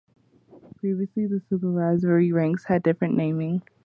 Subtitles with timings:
[0.77, 3.61] Previously, the supervisory ranks had different naming.